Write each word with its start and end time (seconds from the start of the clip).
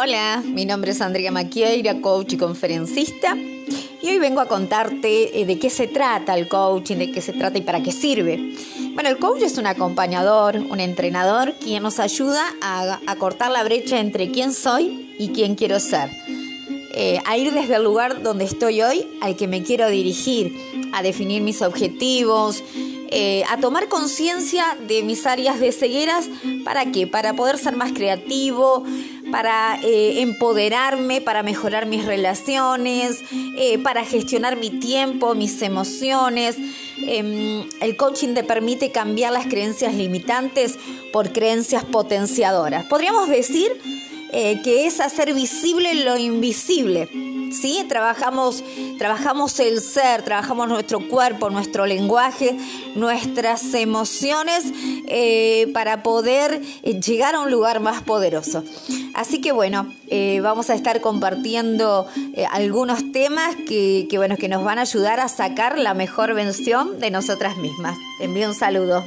Hola, 0.00 0.44
mi 0.44 0.64
nombre 0.64 0.92
es 0.92 1.00
Andrea 1.00 1.32
Maquieira, 1.32 2.00
coach 2.00 2.34
y 2.34 2.36
conferencista. 2.36 3.36
Y 3.36 4.06
hoy 4.06 4.18
vengo 4.20 4.40
a 4.40 4.46
contarte 4.46 5.40
eh, 5.40 5.44
de 5.44 5.58
qué 5.58 5.70
se 5.70 5.88
trata 5.88 6.38
el 6.38 6.46
coaching, 6.46 6.98
de 6.98 7.10
qué 7.10 7.20
se 7.20 7.32
trata 7.32 7.58
y 7.58 7.62
para 7.62 7.82
qué 7.82 7.90
sirve. 7.90 8.54
Bueno, 8.94 9.08
el 9.08 9.18
coach 9.18 9.42
es 9.42 9.58
un 9.58 9.66
acompañador, 9.66 10.58
un 10.58 10.78
entrenador, 10.78 11.52
quien 11.54 11.82
nos 11.82 11.98
ayuda 11.98 12.44
a, 12.62 13.16
cortar 13.18 13.50
la 13.50 13.64
brecha 13.64 13.98
entre 13.98 14.30
quién 14.30 14.52
soy 14.52 15.16
y 15.18 15.30
quién 15.30 15.56
quiero 15.56 15.80
ser. 15.80 16.10
Eh, 16.94 17.20
a 17.26 17.36
ir 17.36 17.52
desde 17.52 17.74
el 17.74 17.82
lugar 17.82 18.22
donde 18.22 18.44
estoy 18.44 18.82
hoy 18.82 19.04
al 19.20 19.34
que 19.34 19.48
me 19.48 19.64
quiero 19.64 19.88
dirigir, 19.88 20.56
a 20.92 21.02
definir 21.02 21.42
mis 21.42 21.60
objetivos, 21.60 22.62
eh, 23.10 23.42
a 23.48 23.56
tomar 23.56 23.88
conciencia 23.88 24.76
de 24.86 25.02
mis 25.02 25.26
áreas 25.26 25.58
de 25.60 25.72
cegueras. 25.72 26.28
¿Para 26.64 26.92
qué? 26.92 27.06
Para 27.06 27.34
poder 27.34 27.56
ser 27.58 27.74
más 27.74 27.92
creativo, 27.92 28.84
para 29.30 29.78
eh, 29.82 30.20
empoderarme, 30.20 31.20
para 31.20 31.42
mejorar 31.42 31.86
mis 31.86 32.04
relaciones, 32.04 33.22
eh, 33.56 33.78
para 33.78 34.04
gestionar 34.04 34.56
mi 34.56 34.70
tiempo, 34.70 35.34
mis 35.34 35.60
emociones. 35.62 36.56
Em, 37.06 37.64
el 37.80 37.96
coaching 37.96 38.34
te 38.34 38.44
permite 38.44 38.90
cambiar 38.90 39.32
las 39.32 39.46
creencias 39.46 39.94
limitantes 39.94 40.78
por 41.12 41.32
creencias 41.32 41.84
potenciadoras. 41.84 42.84
Podríamos 42.86 43.28
decir 43.28 43.72
que 44.30 44.86
es 44.86 45.00
hacer 45.00 45.34
visible 45.34 45.94
lo 46.04 46.16
invisible. 46.16 47.08
¿sí? 47.52 47.84
Trabajamos, 47.88 48.62
trabajamos 48.98 49.58
el 49.60 49.80
ser, 49.80 50.22
trabajamos 50.22 50.68
nuestro 50.68 51.00
cuerpo, 51.08 51.50
nuestro 51.50 51.86
lenguaje, 51.86 52.56
nuestras 52.94 53.74
emociones 53.74 54.64
eh, 55.06 55.70
para 55.72 56.02
poder 56.02 56.60
eh, 56.82 57.00
llegar 57.00 57.34
a 57.34 57.40
un 57.40 57.50
lugar 57.50 57.80
más 57.80 58.02
poderoso. 58.02 58.64
Así 59.14 59.40
que 59.40 59.52
bueno, 59.52 59.92
eh, 60.08 60.40
vamos 60.40 60.70
a 60.70 60.74
estar 60.74 61.00
compartiendo 61.00 62.06
algunos 62.52 63.12
temas 63.12 63.56
que, 63.56 64.06
bueno, 64.12 64.36
que 64.36 64.48
nos 64.48 64.64
van 64.64 64.78
a 64.78 64.82
ayudar 64.82 65.20
a 65.20 65.28
sacar 65.28 65.78
la 65.78 65.94
mejor 65.94 66.34
versión 66.34 67.00
de 67.00 67.10
nosotras 67.10 67.56
mismas. 67.56 67.96
Te 68.18 68.24
envío 68.24 68.48
un 68.48 68.54
saludo. 68.54 69.04